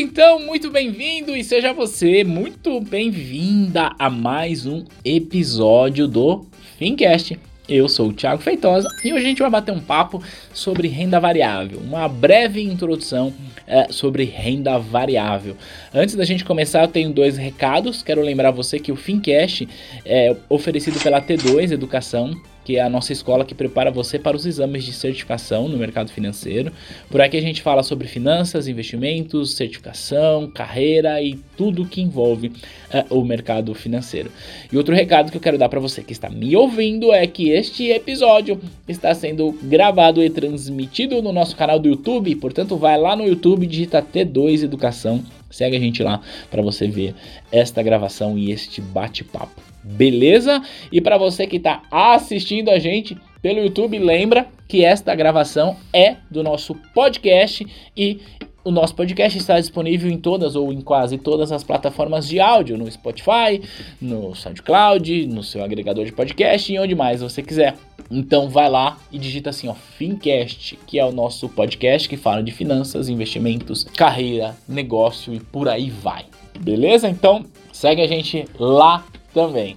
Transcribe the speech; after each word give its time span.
Então 0.00 0.40
muito 0.40 0.70
bem-vindo 0.70 1.36
e 1.36 1.44
seja 1.44 1.74
você 1.74 2.24
muito 2.24 2.80
bem-vinda 2.80 3.92
a 3.98 4.08
mais 4.08 4.64
um 4.64 4.82
episódio 5.04 6.08
do 6.08 6.46
Fincast. 6.78 7.38
Eu 7.68 7.86
sou 7.86 8.08
o 8.08 8.12
Thiago 8.14 8.40
Feitosa 8.40 8.88
e 9.04 9.12
hoje 9.12 9.26
a 9.26 9.28
gente 9.28 9.42
vai 9.42 9.50
bater 9.50 9.72
um 9.72 9.78
papo 9.78 10.22
sobre 10.54 10.88
renda 10.88 11.20
variável, 11.20 11.80
uma 11.80 12.08
breve 12.08 12.62
introdução 12.62 13.34
é, 13.66 13.92
sobre 13.92 14.24
renda 14.24 14.78
variável. 14.78 15.54
Antes 15.92 16.14
da 16.14 16.24
gente 16.24 16.46
começar, 16.46 16.82
eu 16.82 16.88
tenho 16.88 17.12
dois 17.12 17.36
recados. 17.36 18.02
Quero 18.02 18.22
lembrar 18.22 18.52
você 18.52 18.78
que 18.78 18.90
o 18.90 18.96
Fincast 18.96 19.68
é 20.06 20.34
oferecido 20.48 20.98
pela 20.98 21.20
T2 21.20 21.72
Educação 21.72 22.34
que 22.64 22.76
é 22.76 22.82
a 22.82 22.88
nossa 22.88 23.12
escola 23.12 23.44
que 23.44 23.54
prepara 23.54 23.90
você 23.90 24.18
para 24.18 24.36
os 24.36 24.46
exames 24.46 24.84
de 24.84 24.92
certificação 24.92 25.68
no 25.68 25.78
mercado 25.78 26.10
financeiro. 26.10 26.72
Por 27.10 27.20
aqui 27.20 27.36
a 27.36 27.40
gente 27.40 27.62
fala 27.62 27.82
sobre 27.82 28.06
finanças, 28.06 28.68
investimentos, 28.68 29.54
certificação, 29.54 30.50
carreira 30.50 31.20
e 31.22 31.38
tudo 31.56 31.86
que 31.86 32.00
envolve 32.00 32.48
uh, 32.48 33.18
o 33.18 33.24
mercado 33.24 33.74
financeiro. 33.74 34.30
E 34.70 34.76
outro 34.76 34.94
recado 34.94 35.30
que 35.30 35.36
eu 35.36 35.40
quero 35.40 35.58
dar 35.58 35.68
para 35.68 35.80
você 35.80 36.02
que 36.02 36.12
está 36.12 36.28
me 36.28 36.54
ouvindo 36.56 37.12
é 37.12 37.26
que 37.26 37.50
este 37.50 37.90
episódio 37.90 38.60
está 38.88 39.14
sendo 39.14 39.52
gravado 39.62 40.22
e 40.22 40.30
transmitido 40.30 41.22
no 41.22 41.32
nosso 41.32 41.56
canal 41.56 41.78
do 41.78 41.88
YouTube, 41.88 42.34
portanto 42.36 42.76
vai 42.76 42.98
lá 42.98 43.16
no 43.16 43.26
YouTube, 43.26 43.66
digita 43.66 44.02
T2 44.02 44.62
Educação, 44.62 45.22
segue 45.50 45.76
a 45.76 45.80
gente 45.80 46.02
lá 46.02 46.20
para 46.50 46.62
você 46.62 46.86
ver 46.86 47.14
esta 47.50 47.82
gravação 47.82 48.38
e 48.38 48.50
este 48.50 48.80
bate-papo. 48.80 49.69
Beleza? 49.82 50.62
E 50.92 51.00
para 51.00 51.18
você 51.18 51.46
que 51.46 51.56
está 51.56 51.82
assistindo 51.90 52.70
a 52.70 52.78
gente 52.78 53.16
pelo 53.42 53.60
YouTube, 53.60 53.98
lembra 53.98 54.46
que 54.68 54.84
esta 54.84 55.14
gravação 55.14 55.76
é 55.92 56.16
do 56.30 56.42
nosso 56.42 56.74
podcast 56.94 57.66
e 57.96 58.20
o 58.62 58.70
nosso 58.70 58.94
podcast 58.94 59.38
está 59.38 59.58
disponível 59.58 60.10
em 60.10 60.18
todas 60.18 60.54
ou 60.54 60.70
em 60.72 60.82
quase 60.82 61.16
todas 61.16 61.50
as 61.50 61.64
plataformas 61.64 62.28
de 62.28 62.38
áudio, 62.38 62.76
no 62.76 62.90
Spotify, 62.90 63.62
no 64.00 64.34
SoundCloud, 64.34 65.26
no 65.26 65.42
seu 65.42 65.64
agregador 65.64 66.04
de 66.04 66.12
podcast 66.12 66.70
e 66.70 66.78
onde 66.78 66.94
mais 66.94 67.22
você 67.22 67.42
quiser. 67.42 67.74
Então 68.10 68.50
vai 68.50 68.68
lá 68.68 68.98
e 69.10 69.18
digita 69.18 69.50
assim, 69.50 69.68
ó, 69.68 69.74
Fincast, 69.74 70.78
que 70.86 70.98
é 70.98 71.04
o 71.04 71.12
nosso 71.12 71.48
podcast 71.48 72.08
que 72.08 72.16
fala 72.16 72.42
de 72.42 72.52
finanças, 72.52 73.08
investimentos, 73.08 73.84
carreira, 73.84 74.54
negócio 74.68 75.32
e 75.32 75.40
por 75.40 75.68
aí 75.68 75.88
vai. 75.88 76.26
Beleza? 76.60 77.08
Então 77.08 77.46
segue 77.72 78.02
a 78.02 78.06
gente 78.06 78.44
lá 78.58 79.04
também. 79.32 79.76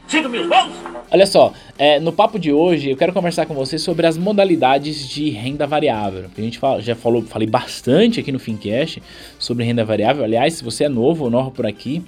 Olha 1.12 1.26
só, 1.26 1.54
é, 1.78 2.00
no 2.00 2.12
papo 2.12 2.40
de 2.40 2.52
hoje 2.52 2.90
eu 2.90 2.98
quero 2.98 3.14
conversar 3.14 3.46
com 3.46 3.54
você 3.54 3.78
sobre 3.78 4.08
as 4.08 4.18
modalidades 4.18 5.08
de 5.08 5.30
renda 5.30 5.68
variável. 5.68 6.25
A 6.36 6.41
gente 6.41 6.58
fala, 6.58 6.81
já 6.81 6.96
falou, 6.96 7.22
falei 7.24 7.47
bastante 7.47 8.19
aqui 8.19 8.31
no 8.31 8.40
Fincast 8.40 9.02
sobre 9.38 9.64
renda 9.64 9.86
variável. 9.86 10.24
Aliás, 10.24 10.56
se 10.56 10.64
você 10.64 10.86
é 10.86 10.90
novo 10.90 11.25
ou 11.25 11.30
novo 11.30 11.52
por 11.52 11.66
aqui, 11.66 12.03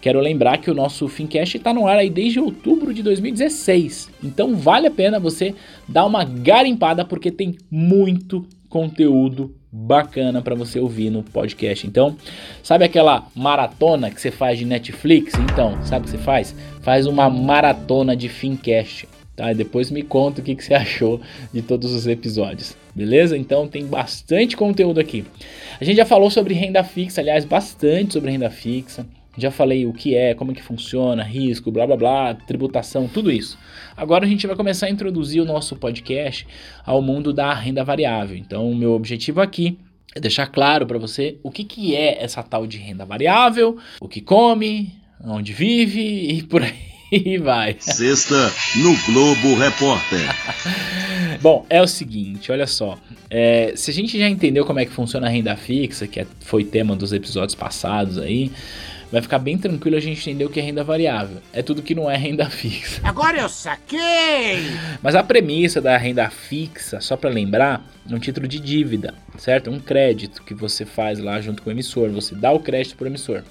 quero 0.00 0.20
lembrar 0.20 0.58
que 0.58 0.70
o 0.70 0.74
nosso 0.74 1.08
Fincast 1.08 1.56
está 1.56 1.72
no 1.72 1.86
ar 1.86 1.96
aí 1.96 2.10
desde 2.10 2.38
outubro 2.38 2.92
de 2.92 3.02
2016. 3.02 4.10
Então 4.22 4.54
vale 4.54 4.86
a 4.86 4.90
pena 4.90 5.18
você 5.18 5.54
dar 5.88 6.04
uma 6.04 6.24
garimpada 6.24 7.04
porque 7.04 7.30
tem 7.30 7.56
muito 7.70 8.46
conteúdo 8.68 9.54
bacana 9.72 10.42
para 10.42 10.54
você 10.54 10.80
ouvir 10.80 11.10
no 11.10 11.22
podcast. 11.22 11.86
Então, 11.86 12.16
sabe 12.62 12.84
aquela 12.84 13.26
maratona 13.34 14.10
que 14.10 14.20
você 14.20 14.30
faz 14.30 14.58
de 14.58 14.64
Netflix? 14.64 15.34
Então, 15.34 15.78
sabe 15.84 16.02
o 16.02 16.04
que 16.04 16.10
você 16.10 16.18
faz? 16.18 16.54
Faz 16.80 17.06
uma 17.06 17.30
maratona 17.30 18.16
de 18.16 18.28
Fincast. 18.28 19.08
Tá? 19.36 19.52
E 19.52 19.54
depois 19.54 19.90
me 19.90 20.02
conta 20.02 20.40
o 20.40 20.44
que, 20.44 20.54
que 20.54 20.64
você 20.64 20.74
achou 20.74 21.20
de 21.52 21.62
todos 21.62 21.94
os 21.94 22.06
episódios. 22.06 22.76
Beleza? 22.94 23.38
Então 23.38 23.68
tem 23.68 23.86
bastante 23.86 24.56
conteúdo 24.56 25.00
aqui. 25.00 25.24
A 25.80 25.84
gente 25.84 25.96
já 25.96 26.04
falou 26.04 26.30
sobre 26.30 26.52
renda 26.52 26.82
fixa, 26.84 27.20
aliás, 27.20 27.44
bastante 27.44 28.12
sobre 28.12 28.30
renda 28.32 28.50
fixa. 28.50 29.06
Já 29.38 29.50
falei 29.50 29.86
o 29.86 29.92
que 29.92 30.14
é, 30.14 30.34
como 30.34 30.50
é 30.50 30.54
que 30.54 30.62
funciona, 30.62 31.22
risco, 31.22 31.70
blá 31.70 31.86
blá 31.86 31.96
blá, 31.96 32.34
tributação, 32.34 33.08
tudo 33.08 33.30
isso. 33.30 33.58
Agora 33.96 34.24
a 34.24 34.28
gente 34.28 34.46
vai 34.46 34.56
começar 34.56 34.86
a 34.86 34.90
introduzir 34.90 35.40
o 35.40 35.44
nosso 35.44 35.76
podcast 35.76 36.46
ao 36.84 37.00
mundo 37.00 37.32
da 37.32 37.54
renda 37.54 37.84
variável. 37.84 38.36
Então, 38.36 38.70
o 38.70 38.74
meu 38.74 38.92
objetivo 38.92 39.40
aqui 39.40 39.78
é 40.14 40.20
deixar 40.20 40.46
claro 40.46 40.86
para 40.86 40.98
você 40.98 41.38
o 41.42 41.50
que, 41.50 41.64
que 41.64 41.94
é 41.94 42.22
essa 42.22 42.42
tal 42.42 42.66
de 42.66 42.78
renda 42.78 43.04
variável, 43.04 43.78
o 44.00 44.08
que 44.08 44.20
come, 44.20 44.92
onde 45.24 45.52
vive 45.52 46.00
e 46.00 46.42
por 46.42 46.62
aí 46.62 47.38
vai. 47.38 47.76
Sexta 47.78 48.52
no 48.76 48.96
Globo 49.06 49.54
Repórter. 49.56 50.20
Bom, 51.40 51.64
é 51.70 51.80
o 51.80 51.86
seguinte, 51.86 52.50
olha 52.50 52.66
só. 52.66 52.98
É, 53.28 53.72
se 53.76 53.90
a 53.90 53.94
gente 53.94 54.18
já 54.18 54.28
entendeu 54.28 54.64
como 54.64 54.80
é 54.80 54.84
que 54.84 54.92
funciona 54.92 55.26
a 55.26 55.30
renda 55.30 55.56
fixa, 55.56 56.06
que 56.06 56.20
é, 56.20 56.26
foi 56.40 56.64
tema 56.64 56.96
dos 56.96 57.12
episódios 57.12 57.54
passados 57.54 58.18
aí, 58.18 58.50
vai 59.10 59.20
ficar 59.20 59.38
bem 59.38 59.58
tranquilo 59.58 59.96
a 59.96 60.00
gente 60.00 60.18
entender 60.20 60.44
o 60.44 60.50
que 60.50 60.60
é 60.60 60.62
renda 60.62 60.84
variável. 60.84 61.38
É 61.52 61.62
tudo 61.62 61.82
que 61.82 61.94
não 61.94 62.10
é 62.10 62.16
renda 62.16 62.48
fixa. 62.50 63.00
Agora 63.02 63.38
eu 63.38 63.48
saquei! 63.48 64.58
Mas 65.02 65.14
a 65.14 65.22
premissa 65.22 65.80
da 65.80 65.96
renda 65.96 66.28
fixa, 66.30 67.00
só 67.00 67.16
para 67.16 67.30
lembrar, 67.30 67.84
é 68.08 68.14
um 68.14 68.18
título 68.18 68.46
de 68.46 68.58
dívida, 68.58 69.14
certo? 69.36 69.70
Um 69.70 69.80
crédito 69.80 70.42
que 70.42 70.54
você 70.54 70.84
faz 70.84 71.18
lá 71.18 71.40
junto 71.40 71.62
com 71.62 71.70
o 71.70 71.72
emissor, 71.72 72.10
você 72.10 72.34
dá 72.34 72.52
o 72.52 72.60
crédito 72.60 72.96
para 72.96 73.04
o 73.04 73.08
emissor. 73.08 73.42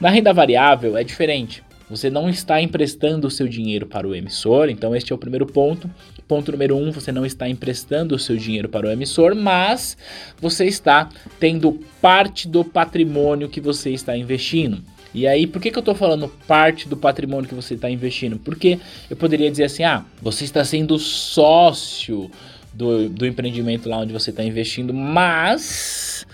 Na 0.00 0.10
renda 0.10 0.32
variável 0.32 0.96
é 0.96 1.04
diferente. 1.04 1.62
Você 1.90 2.08
não 2.08 2.30
está 2.30 2.62
emprestando 2.62 3.26
o 3.26 3.30
seu 3.30 3.48
dinheiro 3.48 3.84
para 3.84 4.06
o 4.06 4.14
emissor, 4.14 4.68
então 4.70 4.94
este 4.94 5.12
é 5.12 5.14
o 5.14 5.18
primeiro 5.18 5.44
ponto. 5.44 5.90
Ponto 6.30 6.52
número 6.52 6.76
um, 6.76 6.92
você 6.92 7.10
não 7.10 7.26
está 7.26 7.48
emprestando 7.48 8.14
o 8.14 8.18
seu 8.20 8.36
dinheiro 8.36 8.68
para 8.68 8.86
o 8.86 8.90
emissor, 8.92 9.34
mas 9.34 9.96
você 10.40 10.64
está 10.64 11.08
tendo 11.40 11.80
parte 12.00 12.46
do 12.46 12.64
patrimônio 12.64 13.48
que 13.48 13.60
você 13.60 13.90
está 13.90 14.16
investindo. 14.16 14.80
E 15.12 15.26
aí, 15.26 15.44
por 15.44 15.60
que, 15.60 15.72
que 15.72 15.76
eu 15.76 15.80
estou 15.80 15.96
falando 15.96 16.28
parte 16.46 16.88
do 16.88 16.96
patrimônio 16.96 17.48
que 17.48 17.54
você 17.56 17.74
está 17.74 17.90
investindo? 17.90 18.38
Porque 18.38 18.78
eu 19.10 19.16
poderia 19.16 19.50
dizer 19.50 19.64
assim: 19.64 19.82
ah, 19.82 20.04
você 20.22 20.44
está 20.44 20.64
sendo 20.64 21.00
sócio 21.00 22.30
do, 22.72 23.08
do 23.08 23.26
empreendimento 23.26 23.88
lá 23.88 23.98
onde 23.98 24.12
você 24.12 24.30
está 24.30 24.44
investindo, 24.44 24.94
mas 24.94 26.24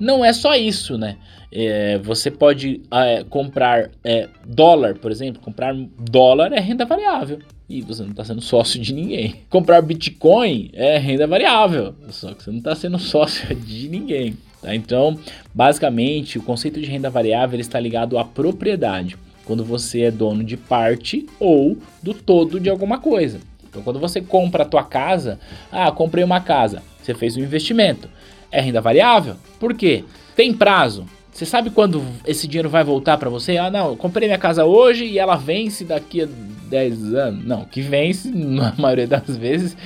não 0.00 0.24
é 0.24 0.32
só 0.32 0.56
isso, 0.56 0.98
né? 0.98 1.16
É, 1.52 1.98
você 1.98 2.28
pode 2.28 2.82
é, 2.90 3.22
comprar 3.22 3.88
é, 4.02 4.28
dólar, 4.44 4.96
por 4.96 5.12
exemplo. 5.12 5.40
Comprar 5.40 5.72
dólar 5.96 6.52
é 6.52 6.58
renda 6.58 6.84
variável. 6.84 7.38
E 7.68 7.80
você 7.80 8.02
não 8.02 8.10
está 8.10 8.24
sendo 8.24 8.42
sócio 8.42 8.80
de 8.80 8.92
ninguém. 8.92 9.36
Comprar 9.48 9.80
Bitcoin 9.80 10.70
é 10.74 10.98
renda 10.98 11.26
variável. 11.26 11.94
Só 12.10 12.34
que 12.34 12.42
você 12.42 12.50
não 12.50 12.58
está 12.58 12.74
sendo 12.74 12.98
sócio 13.00 13.54
de 13.54 13.88
ninguém. 13.88 14.36
Tá? 14.60 14.74
Então, 14.74 15.18
basicamente, 15.52 16.38
o 16.38 16.42
conceito 16.42 16.80
de 16.80 16.86
renda 16.86 17.08
variável 17.08 17.58
está 17.58 17.80
ligado 17.80 18.18
à 18.18 18.24
propriedade. 18.24 19.16
Quando 19.46 19.64
você 19.64 20.02
é 20.02 20.10
dono 20.10 20.44
de 20.44 20.56
parte 20.56 21.26
ou 21.40 21.78
do 22.02 22.12
todo 22.14 22.60
de 22.60 22.68
alguma 22.68 22.98
coisa. 22.98 23.40
Então, 23.68 23.82
quando 23.82 23.98
você 23.98 24.20
compra 24.20 24.62
a 24.62 24.66
tua 24.66 24.84
casa, 24.84 25.40
ah, 25.72 25.90
comprei 25.90 26.22
uma 26.22 26.40
casa, 26.40 26.82
você 27.02 27.12
fez 27.12 27.36
um 27.36 27.40
investimento, 27.40 28.08
é 28.50 28.60
renda 28.60 28.80
variável. 28.80 29.36
Por 29.58 29.74
quê? 29.74 30.04
Tem 30.36 30.54
prazo. 30.54 31.06
Você 31.32 31.44
sabe 31.44 31.70
quando 31.70 32.00
esse 32.24 32.46
dinheiro 32.46 32.70
vai 32.70 32.84
voltar 32.84 33.18
para 33.18 33.28
você? 33.28 33.56
Ah, 33.56 33.68
não, 33.68 33.96
comprei 33.96 34.28
minha 34.28 34.38
casa 34.38 34.64
hoje 34.64 35.04
e 35.04 35.18
ela 35.18 35.34
vence 35.34 35.84
daqui 35.84 36.22
a 36.22 36.28
10 36.64 37.14
anos. 37.14 37.44
Não, 37.44 37.64
que 37.64 37.80
vence, 37.80 38.30
na 38.34 38.74
maioria 38.78 39.06
das 39.06 39.36
vezes, 39.36 39.76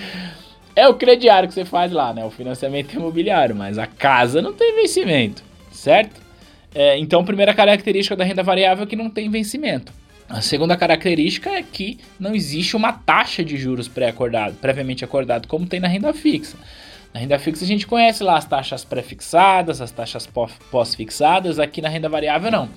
é 0.74 0.88
o 0.88 0.94
crediário 0.94 1.48
que 1.48 1.54
você 1.54 1.64
faz 1.64 1.92
lá, 1.92 2.12
né? 2.12 2.24
O 2.24 2.30
financiamento 2.30 2.94
imobiliário, 2.94 3.54
mas 3.54 3.78
a 3.78 3.86
casa 3.86 4.40
não 4.40 4.52
tem 4.52 4.74
vencimento, 4.76 5.42
certo? 5.70 6.20
É, 6.74 6.98
então, 6.98 7.24
primeira 7.24 7.54
característica 7.54 8.14
da 8.14 8.24
renda 8.24 8.42
variável 8.42 8.84
é 8.84 8.86
que 8.86 8.96
não 8.96 9.10
tem 9.10 9.30
vencimento. 9.30 9.92
A 10.28 10.42
segunda 10.42 10.76
característica 10.76 11.50
é 11.50 11.62
que 11.62 11.98
não 12.20 12.34
existe 12.34 12.76
uma 12.76 12.92
taxa 12.92 13.42
de 13.42 13.56
juros 13.56 13.88
pré-acordado, 13.88 14.56
previamente 14.56 15.02
acordado, 15.02 15.48
como 15.48 15.66
tem 15.66 15.80
na 15.80 15.88
renda 15.88 16.12
fixa. 16.12 16.56
Na 17.12 17.20
renda 17.20 17.38
fixa 17.38 17.64
a 17.64 17.66
gente 17.66 17.86
conhece 17.86 18.22
lá 18.22 18.36
as 18.36 18.44
taxas 18.44 18.84
pré-fixadas, 18.84 19.80
as 19.80 19.90
taxas 19.90 20.28
pós-fixadas, 20.70 21.58
aqui 21.58 21.80
na 21.80 21.88
renda 21.88 22.08
variável 22.08 22.50
não. 22.50 22.68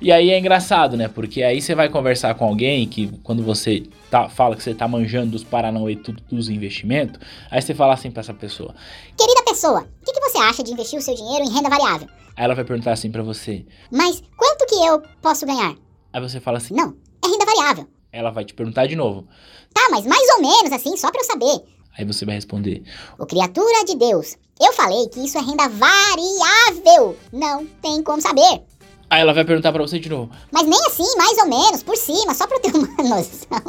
E 0.00 0.10
aí 0.10 0.30
é 0.30 0.38
engraçado, 0.38 0.96
né? 0.96 1.08
Porque 1.08 1.42
aí 1.42 1.60
você 1.60 1.74
vai 1.74 1.88
conversar 1.88 2.34
com 2.34 2.46
alguém 2.46 2.88
que 2.88 3.08
quando 3.22 3.42
você 3.42 3.84
tá, 4.10 4.28
fala 4.28 4.56
que 4.56 4.62
você 4.62 4.74
tá 4.74 4.88
manjando 4.88 5.32
dos 5.32 5.44
Paranauê 5.44 5.94
tudo 5.94 6.22
dos 6.30 6.48
investimentos, 6.48 7.20
aí 7.50 7.60
você 7.60 7.74
fala 7.74 7.94
assim 7.94 8.10
para 8.10 8.20
essa 8.20 8.34
pessoa: 8.34 8.74
Querida 9.16 9.42
pessoa, 9.44 9.80
o 9.80 10.04
que, 10.04 10.12
que 10.12 10.20
você 10.20 10.38
acha 10.38 10.62
de 10.62 10.72
investir 10.72 10.98
o 10.98 11.02
seu 11.02 11.14
dinheiro 11.14 11.44
em 11.44 11.52
renda 11.52 11.68
variável? 11.68 12.08
Aí 12.34 12.44
ela 12.44 12.54
vai 12.54 12.64
perguntar 12.64 12.92
assim 12.92 13.10
para 13.10 13.22
você: 13.22 13.64
Mas 13.90 14.22
quanto 14.36 14.66
que 14.66 14.74
eu 14.86 15.02
posso 15.20 15.46
ganhar? 15.46 15.74
Aí 16.12 16.20
você 16.20 16.40
fala 16.40 16.58
assim: 16.58 16.74
Não, 16.74 16.96
é 17.24 17.28
renda 17.28 17.44
variável. 17.44 17.86
Ela 18.10 18.30
vai 18.30 18.44
te 18.44 18.54
perguntar 18.54 18.86
de 18.86 18.96
novo: 18.96 19.28
Tá, 19.72 19.88
mas 19.90 20.06
mais 20.06 20.28
ou 20.36 20.40
menos 20.40 20.72
assim, 20.72 20.96
só 20.96 21.10
para 21.10 21.20
eu 21.20 21.24
saber. 21.24 21.75
Aí 21.98 22.04
você 22.04 22.24
vai 22.24 22.34
responder: 22.34 22.82
O 23.18 23.26
criatura 23.26 23.84
de 23.84 23.96
Deus. 23.96 24.36
Eu 24.60 24.72
falei 24.72 25.08
que 25.08 25.20
isso 25.20 25.36
é 25.36 25.40
renda 25.40 25.68
variável. 25.68 27.16
Não 27.32 27.66
tem 27.82 28.02
como 28.02 28.20
saber. 28.22 28.62
Aí 29.08 29.20
ela 29.20 29.32
vai 29.34 29.44
perguntar 29.44 29.72
para 29.72 29.82
você 29.82 29.98
de 29.98 30.08
novo: 30.08 30.30
Mas 30.50 30.66
nem 30.66 30.80
assim, 30.86 31.16
mais 31.16 31.38
ou 31.38 31.46
menos, 31.46 31.82
por 31.82 31.96
cima, 31.96 32.34
só 32.34 32.46
pra 32.46 32.56
eu 32.56 32.60
ter 32.60 32.74
uma 32.74 32.88
noção. 33.02 33.62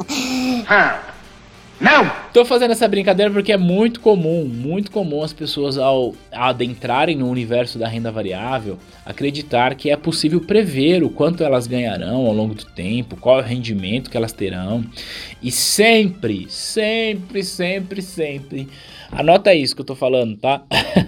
Não! 1.80 2.10
Tô 2.34 2.44
fazendo 2.44 2.72
essa 2.72 2.88
brincadeira 2.88 3.32
porque 3.32 3.52
é 3.52 3.58
muito 3.58 4.00
comum, 4.00 4.46
muito 4.46 4.92
comum 4.92 5.24
as 5.24 5.32
pessoas 5.32 5.78
ao 5.78 6.16
adentrarem 6.32 7.16
no 7.16 7.30
universo 7.30 7.78
da 7.78 7.88
renda 7.88 8.12
variável 8.12 8.78
acreditar 9.06 9.74
que 9.76 9.90
é 9.90 9.96
possível 9.96 10.42
prever 10.42 11.04
o 11.04 11.10
quanto 11.10 11.44
elas 11.44 11.68
ganharão 11.68 12.26
ao 12.26 12.34
longo 12.34 12.54
do 12.54 12.66
tempo, 12.66 13.16
qual 13.16 13.40
é 13.40 13.44
o 13.44 13.46
rendimento 13.46 14.10
que 14.10 14.18
elas 14.18 14.34
terão. 14.34 14.84
E 15.42 15.52
sempre, 15.52 16.48
sempre, 16.50 17.44
sempre, 17.44 18.02
sempre, 18.02 18.68
anota 19.12 19.54
isso 19.54 19.76
que 19.76 19.82
eu 19.82 19.86
tô 19.86 19.96
falando, 19.96 20.36
tá? 20.36 20.64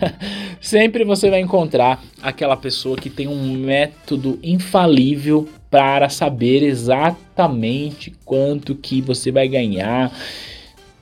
sempre 0.61 1.03
você 1.03 1.29
vai 1.29 1.41
encontrar 1.41 2.01
aquela 2.21 2.55
pessoa 2.55 2.95
que 2.95 3.09
tem 3.09 3.27
um 3.27 3.53
método 3.53 4.39
infalível 4.43 5.49
para 5.69 6.09
saber 6.09 6.63
exatamente 6.63 8.13
quanto 8.23 8.75
que 8.75 9.01
você 9.01 9.31
vai 9.31 9.47
ganhar 9.47 10.11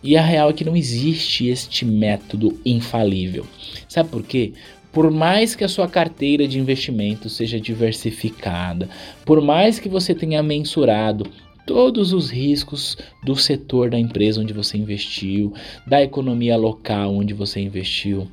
e 0.07 0.15
a 0.15 0.21
real 0.21 0.51
é 0.51 0.54
que 0.54 0.63
não 0.63 0.74
existe 0.74 1.50
este 1.50 1.83
método 1.83 2.57
infalível. 2.65 3.45
Sabe 3.89 4.07
por 4.07 4.24
quê? 4.24 4.54
Por 4.89 5.12
mais 5.12 5.54
que 5.54 5.65
a 5.65 5.68
sua 5.68 5.86
carteira 5.86 6.48
de 6.48 6.57
investimento 6.57 7.30
seja 7.30 7.59
diversificada, 7.59 8.88
por 9.25 9.42
mais 9.42 9.80
que 9.80 9.89
você 9.89 10.15
tenha 10.15 10.42
mensurado 10.42 11.30
todos 11.68 12.14
os 12.14 12.31
riscos 12.31 12.98
do 13.24 13.36
setor 13.36 13.90
da 13.90 14.00
empresa 14.00 14.40
onde 14.40 14.54
você 14.54 14.78
investiu, 14.78 15.54
da 15.86 16.02
economia 16.02 16.56
local 16.56 17.14
onde 17.14 17.34
você 17.34 17.60
investiu. 17.60 18.25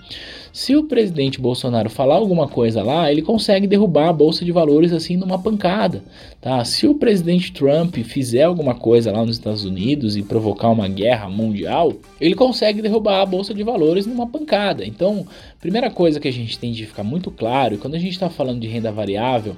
Se 0.52 0.76
o 0.76 0.84
presidente 0.84 1.40
Bolsonaro 1.40 1.90
falar 1.90 2.14
alguma 2.14 2.46
coisa 2.46 2.81
lá, 2.81 3.10
ele 3.10 3.22
consegue 3.22 3.66
derrubar 3.66 4.08
a 4.08 4.12
bolsa 4.12 4.44
de 4.44 4.52
valores 4.52 4.92
assim 4.92 5.16
numa 5.16 5.36
pancada, 5.36 6.04
tá? 6.40 6.64
Se 6.64 6.86
o 6.86 6.94
presidente 6.94 7.52
Trump 7.52 7.96
fizer 8.04 8.44
alguma 8.44 8.76
coisa 8.76 9.10
lá 9.10 9.26
nos 9.26 9.36
Estados 9.36 9.64
Unidos 9.64 10.16
e 10.16 10.22
provocar 10.22 10.70
uma 10.70 10.86
guerra 10.86 11.28
mundial, 11.28 11.92
ele 12.20 12.36
consegue 12.36 12.81
derrubar 12.81 13.20
a 13.20 13.26
bolsa 13.26 13.52
de 13.52 13.64
valores 13.64 14.06
numa 14.06 14.28
pancada. 14.28 14.86
Então, 14.86 15.26
primeira 15.60 15.90
coisa 15.90 16.20
que 16.20 16.28
a 16.28 16.32
gente 16.32 16.56
tem 16.56 16.70
de 16.70 16.86
ficar 16.86 17.02
muito 17.02 17.32
claro, 17.32 17.78
quando 17.78 17.96
a 17.96 17.98
gente 17.98 18.12
está 18.12 18.31
falando 18.31 18.60
de 18.60 18.69
renda 18.69 18.92
variável, 18.92 19.56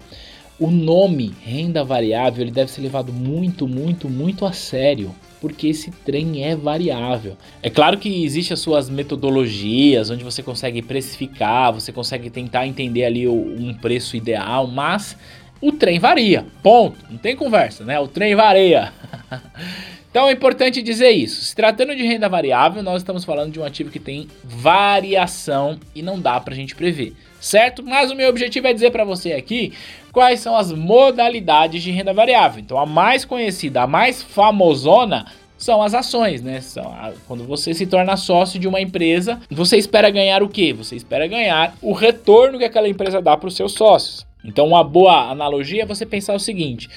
o 0.58 0.70
nome 0.70 1.34
renda 1.42 1.84
variável 1.84 2.42
ele 2.42 2.50
deve 2.50 2.70
ser 2.70 2.80
levado 2.80 3.12
muito, 3.12 3.68
muito, 3.68 4.08
muito 4.08 4.46
a 4.46 4.52
sério, 4.52 5.14
porque 5.40 5.68
esse 5.68 5.90
trem 5.90 6.44
é 6.44 6.56
variável. 6.56 7.36
É 7.62 7.68
claro 7.68 7.98
que 7.98 8.24
existem 8.24 8.54
as 8.54 8.60
suas 8.60 8.88
metodologias, 8.88 10.10
onde 10.10 10.24
você 10.24 10.42
consegue 10.42 10.80
precificar, 10.80 11.72
você 11.72 11.92
consegue 11.92 12.30
tentar 12.30 12.66
entender 12.66 13.04
ali 13.04 13.28
um 13.28 13.74
preço 13.74 14.16
ideal, 14.16 14.66
mas 14.66 15.16
o 15.60 15.72
trem 15.72 15.98
varia. 15.98 16.46
Ponto. 16.62 16.96
Não 17.10 17.18
tem 17.18 17.36
conversa, 17.36 17.84
né? 17.84 17.98
O 18.00 18.08
trem 18.08 18.34
varia. 18.34 18.92
Então 20.16 20.30
é 20.30 20.32
importante 20.32 20.80
dizer 20.80 21.10
isso. 21.10 21.44
Se 21.44 21.54
tratando 21.54 21.94
de 21.94 22.02
renda 22.02 22.26
variável, 22.26 22.82
nós 22.82 23.02
estamos 23.02 23.22
falando 23.22 23.52
de 23.52 23.60
um 23.60 23.64
ativo 23.64 23.90
que 23.90 24.00
tem 24.00 24.26
variação 24.42 25.78
e 25.94 26.00
não 26.00 26.18
dá 26.18 26.40
para 26.40 26.54
a 26.54 26.56
gente 26.56 26.74
prever, 26.74 27.12
certo? 27.46 27.82
Mas 27.82 28.10
o 28.10 28.16
meu 28.16 28.28
objetivo 28.28 28.66
é 28.66 28.72
dizer 28.72 28.90
para 28.90 29.04
você 29.04 29.32
aqui 29.32 29.72
quais 30.12 30.40
são 30.40 30.56
as 30.56 30.72
modalidades 30.72 31.82
de 31.82 31.90
renda 31.90 32.12
variável. 32.12 32.60
Então 32.60 32.78
a 32.78 32.84
mais 32.84 33.24
conhecida, 33.24 33.82
a 33.82 33.86
mais 33.86 34.22
famosona 34.22 35.26
são 35.56 35.80
as 35.82 35.94
ações, 35.94 36.42
né? 36.42 36.60
São 36.60 36.86
a, 36.88 37.12
quando 37.26 37.44
você 37.44 37.72
se 37.72 37.86
torna 37.86 38.16
sócio 38.16 38.58
de 38.58 38.68
uma 38.68 38.80
empresa, 38.80 39.40
você 39.50 39.76
espera 39.76 40.10
ganhar 40.10 40.42
o 40.42 40.48
quê? 40.48 40.72
Você 40.72 40.96
espera 40.96 41.26
ganhar 41.26 41.74
o 41.80 41.92
retorno 41.92 42.58
que 42.58 42.64
aquela 42.64 42.88
empresa 42.88 43.22
dá 43.22 43.36
para 43.36 43.48
os 43.48 43.56
seus 43.56 43.72
sócios. 43.72 44.26
Então, 44.46 44.66
uma 44.66 44.84
boa 44.84 45.30
analogia 45.30 45.82
é 45.82 45.86
você 45.86 46.06
pensar 46.06 46.34
o 46.34 46.38
seguinte: 46.38 46.88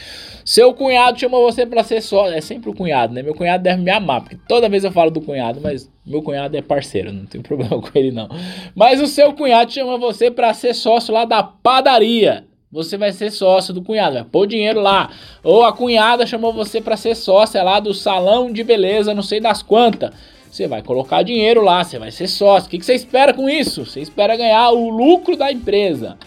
seu 0.46 0.74
cunhado 0.74 1.20
chamou 1.20 1.44
você 1.44 1.66
para 1.66 1.84
ser 1.84 2.02
sócio. 2.02 2.34
É 2.34 2.42
sempre 2.42 2.70
o 2.70 2.74
cunhado, 2.74 3.14
né? 3.14 3.22
Meu 3.22 3.34
cunhado 3.36 3.64
deve 3.64 3.82
me 3.82 3.92
amar, 3.92 4.22
porque 4.22 4.38
toda 4.48 4.70
vez 4.70 4.84
eu 4.84 4.92
falo 4.92 5.12
do 5.12 5.22
cunhado, 5.22 5.60
mas 5.62 5.92
meu 6.06 6.22
cunhado 6.22 6.56
é 6.56 6.62
parceiro, 6.62 7.12
não 7.12 7.26
tem 7.26 7.42
problema 7.44 7.82
com 7.82 7.90
ele 7.96 8.12
não. 8.12 8.30
Mas 8.76 9.02
o 9.02 9.08
seu 9.08 9.34
cunhado 9.34 9.72
chama 9.72 9.98
você 9.98 10.32
para 10.32 10.54
ser 10.54 10.74
sócio 10.74 11.14
lá 11.14 11.26
da 11.26 11.44
padaria. 11.44 12.46
Você 12.72 12.98
vai 12.98 13.12
ser 13.12 13.32
sócio 13.32 13.74
do 13.74 13.82
cunhado, 13.82 14.14
vai 14.14 14.24
pôr 14.24 14.46
dinheiro 14.46 14.80
lá. 14.80 15.10
Ou 15.44 15.64
a 15.64 15.74
cunhada 15.74 16.28
chamou 16.28 16.54
você 16.54 16.80
para 16.80 16.96
ser 16.96 17.16
sócia 17.16 17.64
lá 17.64 17.80
do 17.80 17.96
salão 17.96 18.54
de 18.54 18.64
beleza, 18.64 19.14
não 19.14 19.24
sei 19.24 19.40
das 19.40 19.64
quantas. 19.64 20.12
Você 20.52 20.68
vai 20.68 20.82
colocar 20.82 21.24
dinheiro 21.24 21.62
lá, 21.62 21.84
você 21.84 21.98
vai 21.98 22.12
ser 22.12 22.28
sócio. 22.28 22.68
O 22.68 22.70
que 22.70 22.84
você 22.84 22.94
espera 22.94 23.34
com 23.34 23.50
isso? 23.50 23.86
Você 23.86 24.02
espera 24.02 24.36
ganhar 24.36 24.70
o 24.72 24.90
lucro 24.90 25.36
da 25.36 25.52
empresa. 25.52 26.18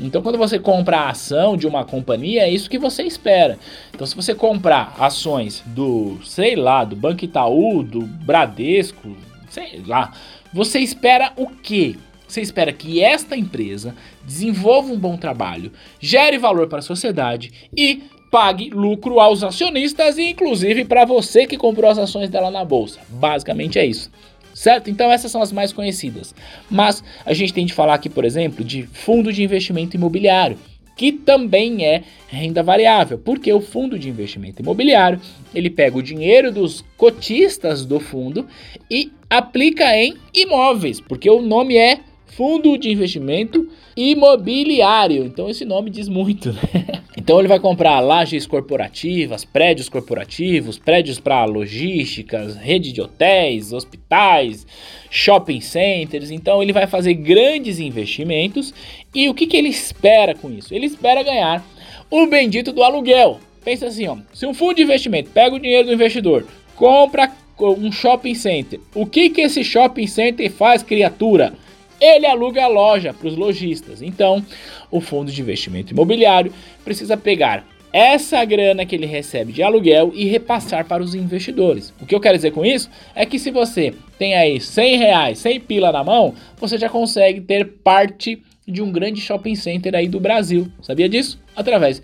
Então, 0.00 0.22
quando 0.22 0.38
você 0.38 0.58
compra 0.58 0.98
a 0.98 1.10
ação 1.10 1.56
de 1.56 1.66
uma 1.66 1.84
companhia, 1.84 2.42
é 2.42 2.50
isso 2.50 2.70
que 2.70 2.78
você 2.78 3.02
espera. 3.02 3.58
Então, 3.92 4.06
se 4.06 4.14
você 4.14 4.34
comprar 4.34 4.94
ações 4.98 5.62
do, 5.66 6.18
sei 6.24 6.56
lá, 6.56 6.84
do 6.84 6.94
Banco 6.94 7.24
Itaú, 7.24 7.82
do 7.82 8.02
Bradesco, 8.02 9.16
sei 9.50 9.82
lá, 9.86 10.12
você 10.52 10.78
espera 10.78 11.32
o 11.36 11.48
quê? 11.48 11.96
Você 12.26 12.40
espera 12.40 12.72
que 12.72 13.02
esta 13.02 13.36
empresa 13.36 13.94
desenvolva 14.22 14.92
um 14.92 14.98
bom 14.98 15.16
trabalho, 15.16 15.72
gere 15.98 16.38
valor 16.38 16.68
para 16.68 16.78
a 16.78 16.82
sociedade 16.82 17.50
e 17.74 18.02
pague 18.30 18.68
lucro 18.68 19.20
aos 19.20 19.42
acionistas 19.42 20.18
e 20.18 20.30
inclusive 20.30 20.84
para 20.84 21.06
você 21.06 21.46
que 21.46 21.56
comprou 21.56 21.90
as 21.90 21.96
ações 21.96 22.28
dela 22.28 22.50
na 22.50 22.64
bolsa. 22.64 23.00
Basicamente 23.08 23.78
é 23.78 23.86
isso 23.86 24.10
certo? 24.58 24.90
Então 24.90 25.10
essas 25.10 25.30
são 25.30 25.40
as 25.40 25.52
mais 25.52 25.72
conhecidas. 25.72 26.34
Mas 26.68 27.02
a 27.24 27.32
gente 27.32 27.52
tem 27.52 27.64
de 27.64 27.72
falar 27.72 27.94
aqui, 27.94 28.08
por 28.08 28.24
exemplo, 28.24 28.64
de 28.64 28.82
fundo 28.82 29.32
de 29.32 29.42
investimento 29.42 29.96
imobiliário, 29.96 30.58
que 30.96 31.12
também 31.12 31.84
é 31.84 32.02
renda 32.26 32.60
variável, 32.60 33.18
porque 33.18 33.52
o 33.52 33.60
fundo 33.60 33.96
de 33.96 34.08
investimento 34.08 34.60
imobiliário, 34.60 35.20
ele 35.54 35.70
pega 35.70 35.96
o 35.96 36.02
dinheiro 36.02 36.50
dos 36.50 36.84
cotistas 36.96 37.84
do 37.84 38.00
fundo 38.00 38.48
e 38.90 39.12
aplica 39.30 39.96
em 39.96 40.16
imóveis, 40.34 41.00
porque 41.00 41.30
o 41.30 41.40
nome 41.40 41.76
é 41.76 42.00
Fundo 42.28 42.76
de 42.78 42.90
Investimento 42.90 43.68
Imobiliário. 43.96 45.24
Então 45.24 45.48
esse 45.48 45.64
nome 45.64 45.90
diz 45.90 46.08
muito, 46.08 46.52
né? 46.52 47.02
Então 47.18 47.40
ele 47.40 47.48
vai 47.48 47.58
comprar 47.58 47.98
lajes 48.00 48.46
corporativas, 48.46 49.44
prédios 49.44 49.88
corporativos, 49.88 50.78
prédios 50.78 51.18
para 51.20 51.44
logísticas, 51.44 52.56
rede 52.56 52.90
de 52.90 53.02
hotéis, 53.02 53.72
hospitais, 53.72 54.66
shopping 55.10 55.60
centers. 55.60 56.30
Então 56.30 56.62
ele 56.62 56.72
vai 56.72 56.86
fazer 56.86 57.12
grandes 57.14 57.80
investimentos 57.80 58.72
e 59.14 59.28
o 59.28 59.34
que, 59.34 59.46
que 59.46 59.56
ele 59.58 59.68
espera 59.68 60.34
com 60.34 60.50
isso? 60.50 60.72
Ele 60.72 60.86
espera 60.86 61.22
ganhar 61.22 61.62
o 62.10 62.26
bendito 62.26 62.72
do 62.72 62.82
aluguel. 62.82 63.40
Pensa 63.64 63.88
assim, 63.88 64.06
ó, 64.06 64.16
se 64.32 64.46
um 64.46 64.54
fundo 64.54 64.76
de 64.76 64.82
investimento 64.82 65.30
pega 65.30 65.54
o 65.54 65.60
dinheiro 65.60 65.88
do 65.88 65.92
investidor, 65.92 66.46
compra 66.74 67.30
um 67.60 67.90
shopping 67.90 68.34
center, 68.34 68.80
o 68.94 69.04
que 69.04 69.28
que 69.28 69.40
esse 69.40 69.64
shopping 69.64 70.06
center 70.06 70.50
faz, 70.50 70.82
criatura? 70.82 71.52
Ele 72.00 72.26
aluga 72.26 72.64
a 72.64 72.68
loja 72.68 73.12
para 73.12 73.28
os 73.28 73.36
lojistas. 73.36 74.02
Então, 74.02 74.44
o 74.90 75.00
fundo 75.00 75.30
de 75.30 75.40
investimento 75.40 75.92
imobiliário 75.92 76.52
precisa 76.84 77.16
pegar 77.16 77.64
essa 77.92 78.44
grana 78.44 78.84
que 78.84 78.94
ele 78.94 79.06
recebe 79.06 79.52
de 79.52 79.62
aluguel 79.62 80.12
e 80.14 80.26
repassar 80.26 80.84
para 80.84 81.02
os 81.02 81.14
investidores. 81.14 81.92
O 82.00 82.06
que 82.06 82.14
eu 82.14 82.20
quero 82.20 82.36
dizer 82.36 82.52
com 82.52 82.64
isso 82.64 82.90
é 83.14 83.24
que 83.24 83.38
se 83.38 83.50
você 83.50 83.94
tem 84.18 84.34
aí 84.34 84.60
100 84.60 84.96
reais, 84.98 85.38
100 85.38 85.60
pila 85.60 85.90
na 85.90 86.04
mão, 86.04 86.34
você 86.58 86.76
já 86.76 86.88
consegue 86.88 87.40
ter 87.40 87.64
parte 87.82 88.42
de 88.66 88.82
um 88.82 88.92
grande 88.92 89.20
shopping 89.20 89.54
center 89.54 89.94
aí 89.94 90.06
do 90.06 90.20
Brasil. 90.20 90.68
Sabia 90.82 91.08
disso? 91.08 91.40
Através 91.56 92.02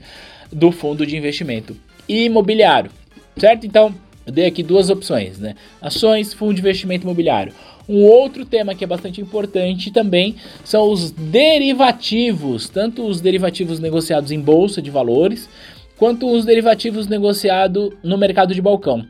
do 0.50 0.72
fundo 0.72 1.06
de 1.06 1.16
investimento 1.16 1.76
imobiliário, 2.08 2.90
certo? 3.36 3.66
Então, 3.66 3.94
eu 4.26 4.32
dei 4.32 4.46
aqui 4.46 4.62
duas 4.62 4.88
opções, 4.88 5.38
né? 5.38 5.54
Ações, 5.82 6.32
fundo 6.32 6.54
de 6.54 6.60
investimento 6.60 7.04
imobiliário. 7.04 7.52
Um 7.88 8.04
outro 8.04 8.44
tema 8.46 8.74
que 8.74 8.84
é 8.84 8.86
bastante 8.86 9.20
importante 9.20 9.90
também 9.90 10.36
são 10.64 10.90
os 10.90 11.10
derivativos, 11.10 12.68
tanto 12.68 13.06
os 13.06 13.20
derivativos 13.20 13.78
negociados 13.78 14.30
em 14.30 14.40
bolsa 14.40 14.80
de 14.80 14.90
valores, 14.90 15.48
quanto 15.96 16.30
os 16.30 16.44
derivativos 16.44 17.06
negociados 17.06 17.90
no 18.02 18.18
mercado 18.18 18.54
de 18.54 18.62
balcão. 18.62 19.06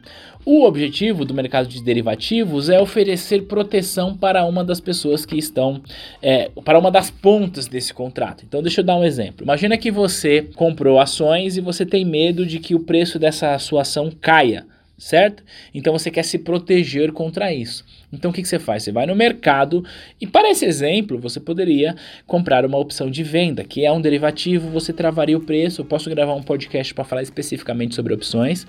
O 0.46 0.64
objetivo 0.64 1.24
do 1.24 1.32
mercado 1.32 1.66
de 1.66 1.82
derivativos 1.82 2.68
é 2.68 2.78
oferecer 2.78 3.44
proteção 3.44 4.14
para 4.14 4.44
uma 4.44 4.62
das 4.62 4.78
pessoas 4.78 5.24
que 5.24 5.38
estão, 5.38 5.80
é, 6.20 6.50
para 6.62 6.78
uma 6.78 6.90
das 6.90 7.10
pontas 7.10 7.66
desse 7.66 7.94
contrato. 7.94 8.44
Então, 8.46 8.62
deixa 8.62 8.82
eu 8.82 8.84
dar 8.84 8.96
um 8.96 9.04
exemplo. 9.04 9.42
Imagina 9.42 9.78
que 9.78 9.90
você 9.90 10.42
comprou 10.54 11.00
ações 11.00 11.56
e 11.56 11.62
você 11.62 11.86
tem 11.86 12.04
medo 12.04 12.44
de 12.44 12.58
que 12.58 12.74
o 12.74 12.80
preço 12.80 13.18
dessa 13.18 13.58
sua 13.58 13.82
ação 13.82 14.12
caia 14.20 14.66
certo? 14.96 15.42
Então 15.74 15.92
você 15.92 16.10
quer 16.10 16.24
se 16.24 16.38
proteger 16.38 17.12
contra 17.12 17.52
isso. 17.52 17.84
Então 18.12 18.30
o 18.30 18.34
que, 18.34 18.42
que, 18.42 18.48
você 18.48 18.58
faz? 18.58 18.82
Você 18.82 18.92
vai 18.92 19.06
no 19.06 19.14
mercado 19.14 19.84
e, 20.20 20.26
para 20.26 20.50
esse 20.50 20.64
exemplo, 20.64 21.18
você 21.18 21.40
poderia 21.40 21.96
comprar 22.26 22.64
uma 22.64 22.78
opção 22.78 23.10
de 23.10 23.22
venda, 23.22 23.64
que 23.64 23.84
é 23.84 23.92
um 23.92 24.00
derivativo, 24.00 24.70
você 24.70 24.92
travaria 24.92 25.36
o 25.36 25.40
preço. 25.40 25.80
Eu 25.80 25.84
posso 25.84 26.08
gravar 26.10 26.34
um 26.34 26.42
podcast 26.42 26.94
para 26.94 27.04
falar 27.04 27.22
especificamente 27.22 27.94
sobre 27.94 28.14
opções. 28.14 28.66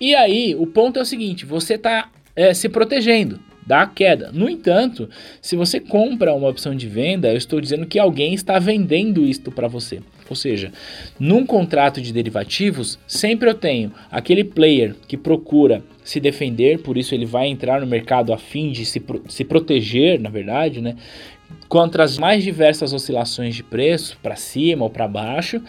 E 0.00 0.14
aí, 0.14 0.54
o 0.56 0.66
ponto 0.66 0.98
é 0.98 1.02
o 1.02 1.06
seguinte: 1.06 1.46
você 1.46 1.74
está 1.74 2.10
é, 2.34 2.52
se 2.54 2.68
protegendo 2.68 3.40
da 3.66 3.86
queda. 3.86 4.32
No 4.32 4.48
entanto, 4.48 5.10
se 5.42 5.54
você 5.54 5.78
compra 5.78 6.34
uma 6.34 6.48
opção 6.48 6.74
de 6.74 6.88
venda, 6.88 7.28
eu 7.28 7.36
estou 7.36 7.60
dizendo 7.60 7.86
que 7.86 7.98
alguém 7.98 8.32
está 8.32 8.58
vendendo 8.58 9.26
isto 9.26 9.52
para 9.52 9.68
você. 9.68 10.00
Ou 10.28 10.36
seja, 10.36 10.72
num 11.18 11.46
contrato 11.46 12.00
de 12.00 12.12
derivativos, 12.12 12.98
sempre 13.06 13.48
eu 13.48 13.54
tenho 13.54 13.92
aquele 14.10 14.44
player 14.44 14.94
que 15.06 15.16
procura 15.16 15.82
se 16.04 16.20
defender, 16.20 16.78
por 16.78 16.96
isso 16.96 17.14
ele 17.14 17.26
vai 17.26 17.48
entrar 17.48 17.80
no 17.80 17.86
mercado 17.86 18.32
a 18.32 18.38
fim 18.38 18.70
de 18.70 18.84
se, 18.84 19.02
se 19.28 19.44
proteger, 19.44 20.20
na 20.20 20.30
verdade, 20.30 20.80
né? 20.80 20.96
Contra 21.68 22.04
as 22.04 22.18
mais 22.18 22.42
diversas 22.44 22.92
oscilações 22.92 23.54
de 23.54 23.62
preço, 23.62 24.18
para 24.22 24.36
cima 24.36 24.84
ou 24.84 24.90
para 24.90 25.08
baixo. 25.08 25.62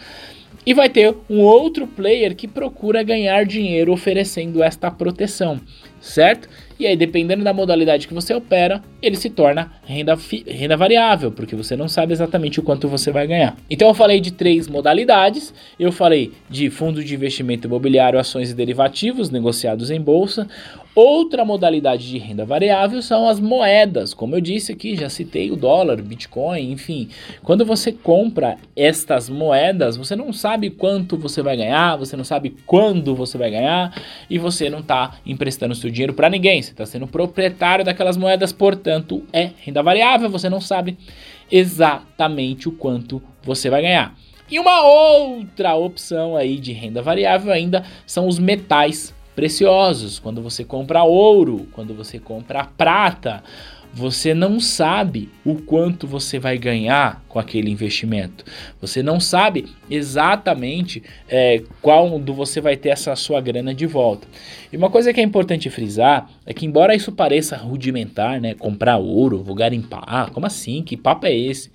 E 0.64 0.74
vai 0.74 0.88
ter 0.90 1.14
um 1.28 1.40
outro 1.40 1.86
player 1.86 2.36
que 2.36 2.46
procura 2.46 3.02
ganhar 3.02 3.44
dinheiro 3.46 3.92
oferecendo 3.92 4.62
esta 4.62 4.90
proteção, 4.90 5.58
certo? 6.00 6.48
E 6.78 6.86
aí, 6.86 6.96
dependendo 6.96 7.44
da 7.44 7.52
modalidade 7.52 8.08
que 8.08 8.14
você 8.14 8.32
opera, 8.32 8.82
ele 9.02 9.14
se 9.14 9.28
torna 9.28 9.70
renda, 9.84 10.18
renda 10.46 10.76
variável, 10.78 11.30
porque 11.30 11.54
você 11.54 11.76
não 11.76 11.88
sabe 11.88 12.14
exatamente 12.14 12.58
o 12.58 12.62
quanto 12.62 12.88
você 12.88 13.10
vai 13.10 13.26
ganhar. 13.26 13.54
Então, 13.68 13.88
eu 13.88 13.94
falei 13.94 14.18
de 14.18 14.30
três 14.30 14.66
modalidades. 14.66 15.52
Eu 15.78 15.92
falei 15.92 16.32
de 16.48 16.70
fundo 16.70 17.04
de 17.04 17.14
investimento 17.14 17.66
imobiliário, 17.66 18.18
ações 18.18 18.50
e 18.50 18.54
derivativos 18.54 19.28
negociados 19.28 19.90
em 19.90 20.00
bolsa. 20.00 20.48
Outra 21.02 21.46
modalidade 21.46 22.06
de 22.06 22.18
renda 22.18 22.44
variável 22.44 23.00
são 23.00 23.26
as 23.26 23.40
moedas. 23.40 24.12
Como 24.12 24.36
eu 24.36 24.40
disse 24.42 24.70
aqui, 24.70 24.94
já 24.94 25.08
citei 25.08 25.50
o 25.50 25.56
dólar, 25.56 25.96
Bitcoin, 26.02 26.72
enfim. 26.72 27.08
Quando 27.42 27.64
você 27.64 27.90
compra 27.90 28.58
estas 28.76 29.30
moedas, 29.30 29.96
você 29.96 30.14
não 30.14 30.30
sabe 30.30 30.68
quanto 30.68 31.16
você 31.16 31.40
vai 31.40 31.56
ganhar, 31.56 31.96
você 31.96 32.18
não 32.18 32.22
sabe 32.22 32.54
quando 32.66 33.14
você 33.14 33.38
vai 33.38 33.50
ganhar 33.50 33.94
e 34.28 34.36
você 34.36 34.68
não 34.68 34.80
está 34.80 35.16
emprestando 35.24 35.74
seu 35.74 35.88
dinheiro 35.88 36.12
para 36.12 36.28
ninguém. 36.28 36.60
Você 36.60 36.72
está 36.72 36.84
sendo 36.84 37.06
proprietário 37.06 37.82
daquelas 37.82 38.18
moedas, 38.18 38.52
portanto, 38.52 39.24
é 39.32 39.52
renda 39.56 39.82
variável. 39.82 40.28
Você 40.28 40.50
não 40.50 40.60
sabe 40.60 40.98
exatamente 41.50 42.68
o 42.68 42.72
quanto 42.72 43.22
você 43.42 43.70
vai 43.70 43.80
ganhar. 43.80 44.14
E 44.50 44.58
uma 44.58 44.82
outra 44.82 45.74
opção 45.76 46.36
aí 46.36 46.58
de 46.58 46.72
renda 46.72 47.00
variável 47.00 47.50
ainda 47.50 47.84
são 48.04 48.28
os 48.28 48.38
metais 48.38 49.14
preciosos, 49.40 50.18
quando 50.18 50.42
você 50.42 50.62
compra 50.62 51.02
ouro, 51.02 51.66
quando 51.72 51.94
você 51.94 52.18
compra 52.18 52.62
prata, 52.62 53.42
você 53.90 54.34
não 54.34 54.60
sabe 54.60 55.30
o 55.42 55.54
quanto 55.54 56.06
você 56.06 56.38
vai 56.38 56.58
ganhar 56.58 57.24
com 57.26 57.38
aquele 57.38 57.70
investimento. 57.70 58.44
Você 58.82 59.02
não 59.02 59.18
sabe 59.18 59.64
exatamente 59.90 61.02
é, 61.26 61.62
quando 61.80 62.34
você 62.34 62.60
vai 62.60 62.76
ter 62.76 62.90
essa 62.90 63.16
sua 63.16 63.40
grana 63.40 63.74
de 63.74 63.86
volta. 63.86 64.28
E 64.70 64.76
uma 64.76 64.90
coisa 64.90 65.10
que 65.10 65.20
é 65.20 65.24
importante 65.24 65.70
frisar 65.70 66.30
é 66.44 66.52
que, 66.52 66.66
embora 66.66 66.94
isso 66.94 67.10
pareça 67.10 67.56
rudimentar, 67.56 68.42
né? 68.42 68.52
Comprar 68.52 68.98
ouro, 68.98 69.42
vou 69.42 69.54
garimpar. 69.54 70.04
Ah, 70.06 70.28
como 70.30 70.44
assim? 70.44 70.82
Que 70.82 70.98
papo 70.98 71.24
é 71.24 71.34
esse? 71.34 71.70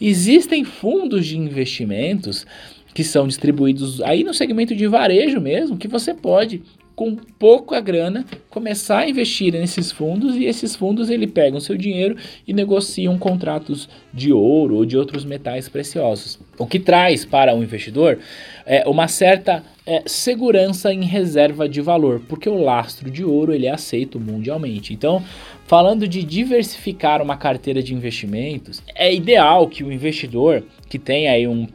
Existem 0.00 0.64
fundos 0.64 1.26
de 1.26 1.36
investimentos 1.36 2.46
que 2.94 3.02
são 3.02 3.26
distribuídos 3.26 4.00
aí 4.02 4.22
no 4.22 4.32
segmento 4.32 4.76
de 4.76 4.86
varejo 4.86 5.40
mesmo, 5.40 5.76
que 5.76 5.88
você 5.88 6.14
pode 6.14 6.62
com 7.00 7.16
pouca 7.16 7.80
grana, 7.80 8.26
começar 8.50 8.98
a 8.98 9.08
investir 9.08 9.54
nesses 9.54 9.90
fundos 9.90 10.36
e 10.36 10.44
esses 10.44 10.76
fundos 10.76 11.08
ele 11.08 11.26
pegam 11.26 11.58
seu 11.58 11.74
dinheiro 11.74 12.14
e 12.46 12.52
negociam 12.52 13.16
contratos 13.16 13.88
de 14.12 14.34
ouro 14.34 14.76
ou 14.76 14.84
de 14.84 14.98
outros 14.98 15.24
metais 15.24 15.66
preciosos. 15.66 16.38
O 16.58 16.66
que 16.66 16.78
traz 16.78 17.24
para 17.24 17.56
o 17.56 17.62
investidor 17.62 18.18
é 18.66 18.86
uma 18.86 19.08
certa 19.08 19.64
é, 19.86 20.02
segurança 20.04 20.92
em 20.92 21.04
reserva 21.04 21.66
de 21.66 21.80
valor, 21.80 22.20
porque 22.28 22.50
o 22.50 22.62
lastro 22.62 23.10
de 23.10 23.24
ouro 23.24 23.54
ele 23.54 23.64
é 23.64 23.70
aceito 23.70 24.20
mundialmente. 24.20 24.92
Então, 24.92 25.24
falando 25.66 26.06
de 26.06 26.22
diversificar 26.22 27.22
uma 27.22 27.38
carteira 27.38 27.82
de 27.82 27.94
investimentos, 27.94 28.82
é 28.94 29.10
ideal 29.10 29.66
que 29.68 29.82
o 29.82 29.90
investidor 29.90 30.62
que 30.86 30.98
tem 30.98 31.28
aí 31.28 31.48
um 31.48 31.66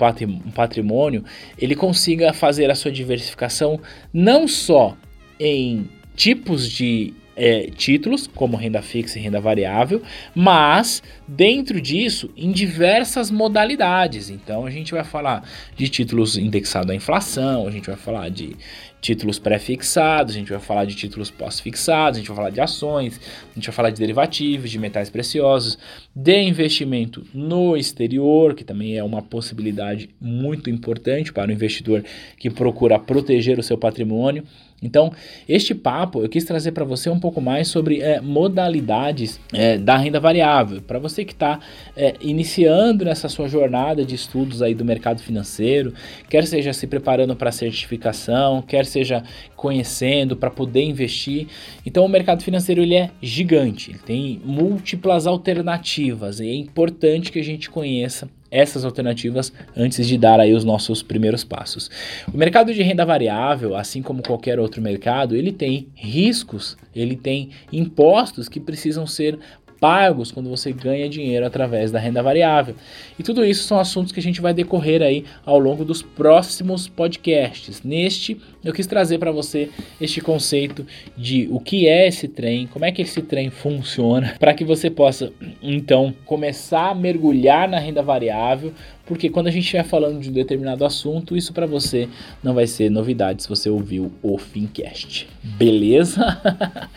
patrimônio, 0.54 1.24
ele 1.58 1.74
consiga 1.74 2.32
fazer 2.32 2.70
a 2.70 2.76
sua 2.76 2.92
diversificação 2.92 3.80
não 4.14 4.48
só 4.48 4.96
em 5.40 5.90
tipos 6.16 6.70
de 6.70 7.14
é, 7.36 7.70
títulos, 7.76 8.28
como 8.28 8.56
renda 8.56 8.82
fixa 8.82 9.20
e 9.20 9.22
renda 9.22 9.42
variável, 9.42 10.02
mas 10.34 11.04
dentro 11.28 11.82
disso 11.82 12.30
em 12.38 12.52
diversas 12.52 13.30
modalidades. 13.30 14.30
Então 14.30 14.66
a 14.66 14.72
gente 14.72 14.94
vai 14.94 15.04
falar 15.04 15.48
de 15.76 15.90
títulos 15.90 16.38
indexados 16.38 16.90
à 16.90 16.96
inflação, 16.96 17.68
a 17.68 17.72
gente 17.72 17.88
vai 17.88 17.98
falar 17.98 18.30
de 18.30 18.56
títulos 19.02 19.38
pré-fixados, 19.38 20.34
a 20.34 20.40
gente 20.40 20.50
vai 20.50 20.60
falar 20.60 20.86
de 20.86 20.96
títulos 20.96 21.30
pós-fixados, 21.30 22.18
a 22.18 22.20
gente 22.22 22.28
vai 22.28 22.38
falar 22.38 22.50
de 22.50 22.60
ações, 22.60 23.22
a 23.52 23.54
gente 23.54 23.68
vai 23.68 23.76
falar 23.76 23.90
de 23.92 24.00
derivativos, 24.00 24.72
de 24.72 24.80
metais 24.80 25.12
preciosos, 25.12 25.78
de 26.16 26.42
investimento 26.42 27.24
no 27.32 27.78
exterior, 27.78 28.56
que 28.56 28.64
também 28.64 28.98
é 28.98 29.04
uma 29.04 29.22
possibilidade 29.22 30.10
muito 30.20 30.72
importante 30.72 31.32
para 31.32 31.52
o 31.52 31.54
investidor 31.54 32.04
que 32.36 32.50
procura 32.50 32.98
proteger 32.98 33.60
o 33.60 33.64
seu 33.64 33.78
patrimônio. 33.78 34.44
Então, 34.84 35.12
este 35.48 35.74
papo 35.74 36.22
eu 36.22 36.30
quis 36.30 36.44
trazer 36.44 36.72
para 36.72 36.84
você 36.84 37.10
um 37.10 37.20
pouco 37.20 37.40
mais 37.40 37.68
sobre 37.68 38.02
é, 38.02 38.20
modalidades 38.20 39.40
é, 39.54 39.78
da 39.78 39.98
renda 39.98 40.20
variável. 40.20 40.82
Para 40.82 41.00
você 41.00 41.24
que 41.24 41.34
está 41.34 41.60
é, 41.96 42.14
iniciando 42.22 43.06
nessa 43.06 43.30
sua 43.30 43.48
jornada 43.48 44.06
de 44.06 44.16
estudos 44.16 44.62
aí 44.62 44.76
do 44.76 44.84
mercado 44.84 45.22
financeiro, 45.22 45.94
quer 46.30 46.46
seja 46.46 46.74
se 46.74 46.88
preparando 46.88 47.36
para 47.36 47.52
certificação, 47.52 48.62
quer 48.62 48.86
seja 48.86 49.24
conhecendo 49.56 50.36
para 50.36 50.52
poder 50.52 50.84
investir. 50.84 51.48
Então, 51.86 52.06
o 52.06 52.10
mercado 52.10 52.44
financeiro 52.44 52.82
ele 52.82 52.96
é 52.96 53.10
gigante, 53.22 53.92
ele 53.92 54.00
tem 54.00 54.42
múltiplas 54.44 55.26
alternativas 55.26 56.40
e 56.40 56.48
é 56.48 56.54
importante 56.54 57.32
que 57.32 57.40
a 57.40 57.44
gente 57.44 57.70
conheça 57.70 58.30
essas 58.50 58.86
alternativas 58.86 59.52
antes 59.76 60.08
de 60.08 60.18
dar 60.18 60.40
aí 60.40 60.54
os 60.54 60.64
nossos 60.64 61.02
primeiros 61.04 61.44
passos. 61.44 61.90
O 62.34 62.38
mercado 62.38 62.74
de 62.74 62.82
renda 62.82 63.06
variável, 63.06 63.76
assim 63.76 64.02
como 64.02 64.24
qualquer 64.24 64.60
outro 64.60 64.82
mercado, 64.82 65.36
ele 65.36 65.52
tem 65.52 65.88
riscos, 65.96 66.78
ele 66.96 67.16
tem 67.16 67.50
impostos 67.72 68.48
que 68.48 68.60
precisam 68.60 69.06
ser 69.06 69.38
pagos 69.80 70.32
quando 70.32 70.50
você 70.50 70.72
ganha 70.72 71.10
dinheiro 71.10 71.46
através 71.46 71.92
da 71.92 72.00
renda 72.00 72.22
variável. 72.22 72.76
E 73.18 73.24
tudo 73.24 73.46
isso 73.46 73.64
são 73.64 73.80
assuntos 73.80 74.12
que 74.12 74.20
a 74.20 74.24
gente 74.24 74.42
vai 74.42 74.54
decorrer 74.54 75.02
aí 75.02 75.26
ao 75.46 75.60
longo 75.60 75.86
dos 75.86 76.02
próximos 76.02 76.88
podcasts. 76.88 77.84
Neste, 77.84 78.40
eu 78.64 78.74
quis 78.74 78.88
trazer 78.88 79.18
para 79.18 79.32
você 79.32 79.70
este 80.00 80.22
conceito 80.22 80.86
de 81.18 81.48
o 81.52 81.60
que 81.60 81.88
é 81.88 82.08
esse 82.08 82.28
trem, 82.28 82.68
como 82.68 82.86
é 82.86 82.92
que 82.92 83.02
esse 83.02 83.22
trem 83.22 83.50
funciona, 83.50 84.36
para 84.40 84.54
que 84.54 84.64
você 84.64 84.90
possa 84.90 85.32
então 85.62 86.14
começar 86.26 86.90
a 86.90 86.96
mergulhar 86.96 87.68
na 87.70 87.80
renda 87.80 88.02
variável, 88.02 88.74
porque 89.06 89.30
quando 89.30 89.48
a 89.48 89.52
gente 89.52 89.64
estiver 89.64 89.84
falando 89.84 90.20
de 90.20 90.30
um 90.30 90.34
determinado 90.34 90.86
assunto, 90.86 91.38
isso 91.38 91.54
para 91.54 91.66
você 91.66 92.10
não 92.44 92.54
vai 92.54 92.68
ser 92.68 92.90
novidade 92.90 93.44
se 93.44 93.50
você 93.50 93.70
ouviu 93.70 94.12
o 94.22 94.38
Fincast. 94.38 95.28
Beleza? 95.44 96.26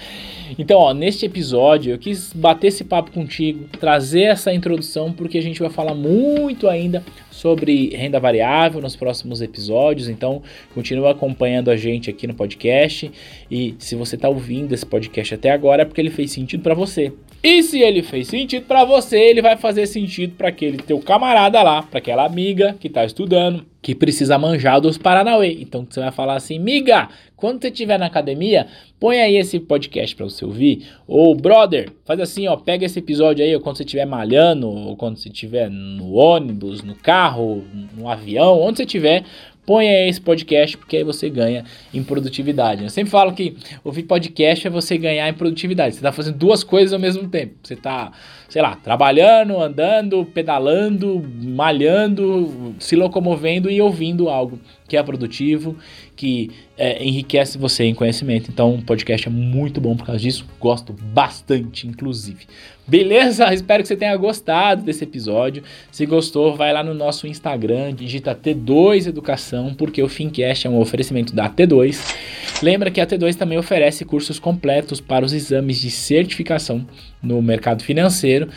Então, 0.56 0.78
ó, 0.78 0.94
neste 0.94 1.26
episódio 1.26 1.92
eu 1.92 1.98
quis 1.98 2.32
bater 2.32 2.68
esse 2.68 2.84
papo 2.84 3.10
contigo, 3.10 3.68
trazer 3.78 4.22
essa 4.22 4.52
introdução, 4.52 5.12
porque 5.12 5.36
a 5.36 5.42
gente 5.42 5.60
vai 5.60 5.68
falar 5.68 5.94
muito 5.94 6.68
ainda 6.68 7.02
sobre 7.30 7.94
renda 7.94 8.18
variável 8.18 8.80
nos 8.80 8.96
próximos 8.96 9.42
episódios. 9.42 10.08
Então, 10.08 10.42
continua 10.74 11.10
acompanhando 11.10 11.70
a 11.70 11.76
gente 11.76 12.08
aqui 12.08 12.26
no 12.26 12.34
podcast. 12.34 13.10
E 13.50 13.74
se 13.78 13.94
você 13.94 14.14
está 14.14 14.28
ouvindo 14.28 14.72
esse 14.72 14.86
podcast 14.86 15.34
até 15.34 15.50
agora, 15.50 15.82
é 15.82 15.84
porque 15.84 16.00
ele 16.00 16.10
fez 16.10 16.32
sentido 16.32 16.62
para 16.62 16.74
você. 16.74 17.12
E 17.40 17.62
se 17.62 17.78
ele 17.80 18.02
fez 18.02 18.26
sentido 18.26 18.66
para 18.66 18.84
você, 18.84 19.16
ele 19.16 19.40
vai 19.40 19.56
fazer 19.56 19.86
sentido 19.86 20.34
para 20.36 20.48
aquele 20.48 20.78
teu 20.78 20.98
camarada 20.98 21.62
lá, 21.62 21.82
para 21.84 21.98
aquela 21.98 22.26
amiga 22.26 22.74
que 22.80 22.88
está 22.88 23.04
estudando, 23.04 23.64
que 23.80 23.94
precisa 23.94 24.36
manjar 24.36 24.80
dos 24.80 24.98
Paranauê. 24.98 25.56
Então 25.60 25.86
você 25.88 26.00
vai 26.00 26.10
falar 26.10 26.34
assim, 26.34 26.58
miga, 26.58 27.08
quando 27.36 27.62
você 27.62 27.68
estiver 27.68 27.96
na 27.96 28.06
academia, 28.06 28.66
põe 28.98 29.20
aí 29.20 29.36
esse 29.36 29.60
podcast 29.60 30.16
para 30.16 30.24
você 30.24 30.44
ouvir. 30.44 30.88
Ou 31.06 31.32
brother, 31.36 31.92
faz 32.04 32.18
assim, 32.18 32.48
ó, 32.48 32.56
pega 32.56 32.84
esse 32.84 32.98
episódio 32.98 33.44
aí, 33.44 33.54
ou 33.54 33.60
quando 33.60 33.76
você 33.76 33.84
estiver 33.84 34.04
malhando, 34.04 34.68
ou 34.68 34.96
quando 34.96 35.16
você 35.16 35.28
estiver 35.28 35.70
no 35.70 36.14
ônibus, 36.14 36.82
no 36.82 36.96
carro, 36.96 37.64
no 37.96 38.08
avião, 38.08 38.60
onde 38.60 38.78
você 38.78 38.82
estiver, 38.82 39.22
ponha 39.68 40.08
esse 40.08 40.18
podcast, 40.18 40.78
porque 40.78 40.96
aí 40.96 41.04
você 41.04 41.28
ganha 41.28 41.62
em 41.92 42.02
produtividade. 42.02 42.84
Eu 42.84 42.88
sempre 42.88 43.10
falo 43.10 43.34
que 43.34 43.54
ouvir 43.84 44.04
podcast 44.04 44.66
é 44.66 44.70
você 44.70 44.96
ganhar 44.96 45.28
em 45.28 45.34
produtividade. 45.34 45.94
Você 45.94 45.98
está 45.98 46.10
fazendo 46.10 46.38
duas 46.38 46.64
coisas 46.64 46.94
ao 46.94 46.98
mesmo 46.98 47.28
tempo. 47.28 47.52
Você 47.62 47.74
está, 47.74 48.10
sei 48.48 48.62
lá, 48.62 48.76
trabalhando, 48.76 49.60
andando, 49.60 50.24
pedalando, 50.24 51.22
malhando, 51.42 52.74
se 52.78 52.96
locomovendo 52.96 53.70
e 53.70 53.78
ouvindo 53.78 54.30
algo 54.30 54.58
que 54.88 54.96
é 54.96 55.02
produtivo, 55.02 55.76
que 56.16 56.50
é, 56.76 57.04
enriquece 57.04 57.58
você 57.58 57.84
em 57.84 57.94
conhecimento. 57.94 58.50
Então, 58.50 58.74
o 58.74 58.82
podcast 58.82 59.28
é 59.28 59.30
muito 59.30 59.80
bom 59.80 59.94
por 59.94 60.06
causa 60.06 60.20
disso. 60.20 60.46
Gosto 60.58 60.92
bastante, 60.92 61.86
inclusive. 61.86 62.46
Beleza? 62.86 63.52
Espero 63.52 63.82
que 63.82 63.88
você 63.88 63.96
tenha 63.96 64.16
gostado 64.16 64.82
desse 64.82 65.04
episódio. 65.04 65.62
Se 65.92 66.06
gostou, 66.06 66.56
vai 66.56 66.72
lá 66.72 66.82
no 66.82 66.94
nosso 66.94 67.26
Instagram, 67.26 67.94
digita 67.94 68.34
T2 68.34 69.06
Educação, 69.06 69.74
porque 69.74 70.02
o 70.02 70.08
Fincast 70.08 70.66
é 70.66 70.70
um 70.70 70.80
oferecimento 70.80 71.34
da 71.34 71.50
T2. 71.50 72.16
Lembra 72.62 72.90
que 72.90 73.00
a 73.00 73.06
T2 73.06 73.34
também 73.34 73.58
oferece 73.58 74.04
cursos 74.04 74.38
completos 74.38 75.00
para 75.00 75.24
os 75.24 75.34
exames 75.34 75.78
de 75.80 75.90
certificação 75.90 76.86
no 77.22 77.42
mercado 77.42 77.84
financeiro. 77.84 78.48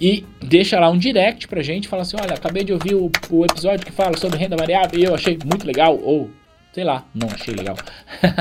E 0.00 0.24
deixa 0.40 0.78
lá 0.78 0.88
um 0.90 0.98
direct 0.98 1.48
pra 1.48 1.62
gente, 1.62 1.88
fala 1.88 2.02
assim: 2.02 2.16
olha, 2.20 2.34
acabei 2.34 2.64
de 2.64 2.72
ouvir 2.72 2.94
o, 2.94 3.10
o 3.30 3.44
episódio 3.44 3.84
que 3.84 3.92
fala 3.92 4.16
sobre 4.16 4.38
renda 4.38 4.56
variável 4.56 4.98
e 4.98 5.04
eu 5.04 5.14
achei 5.14 5.38
muito 5.44 5.66
legal, 5.66 5.98
ou 6.00 6.30
sei 6.72 6.84
lá, 6.84 7.04
não 7.14 7.28
achei 7.28 7.54
legal. 7.54 7.76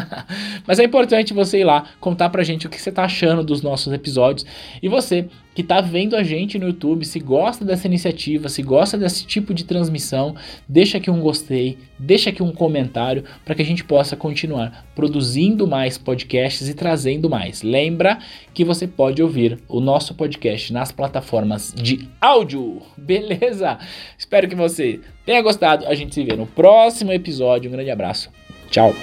Mas 0.68 0.80
é 0.80 0.84
importante 0.84 1.34
você 1.34 1.60
ir 1.60 1.64
lá 1.64 1.86
contar 2.00 2.30
pra 2.30 2.44
gente 2.44 2.68
o 2.68 2.70
que 2.70 2.80
você 2.80 2.92
tá 2.92 3.04
achando 3.04 3.44
dos 3.44 3.62
nossos 3.62 3.92
episódios. 3.92 4.46
E 4.82 4.88
você 4.88 5.28
que 5.58 5.64
tá 5.64 5.82
vendo 5.82 6.16
a 6.16 6.22
gente 6.22 6.60
no 6.60 6.68
YouTube, 6.68 7.04
se 7.04 7.20
gosta 7.20 7.66
dessa 7.66 7.88
iniciativa, 7.88 8.48
se 8.48 8.62
gosta 8.62 8.96
desse 8.96 9.26
tipo 9.26 9.56
de 9.56 9.64
transmissão, 9.64 10.36
deixa 10.70 11.00
aqui 11.00 11.10
um 11.10 11.20
gostei, 11.20 11.80
deixa 11.98 12.30
aqui 12.30 12.44
um 12.44 12.52
comentário 12.52 13.24
para 13.44 13.56
que 13.56 13.64
a 13.64 13.66
gente 13.66 13.84
possa 13.84 14.16
continuar 14.16 14.86
produzindo 14.94 15.66
mais 15.66 15.98
podcasts 15.98 16.70
e 16.70 16.76
trazendo 16.76 17.28
mais. 17.28 17.64
Lembra 17.64 18.20
que 18.54 18.64
você 18.64 18.86
pode 18.86 19.20
ouvir 19.20 19.58
o 19.68 19.80
nosso 19.80 20.14
podcast 20.14 20.72
nas 20.72 20.92
plataformas 20.92 21.74
de 21.76 22.08
áudio, 22.22 22.84
beleza? 22.96 23.80
Espero 24.16 24.48
que 24.48 24.56
você 24.56 25.00
tenha 25.26 25.42
gostado. 25.42 25.88
A 25.88 25.96
gente 25.96 26.14
se 26.14 26.24
vê 26.24 26.36
no 26.36 26.46
próximo 26.46 27.12
episódio. 27.12 27.68
Um 27.68 27.74
grande 27.74 27.90
abraço. 27.90 28.30
Tchau. 28.70 28.94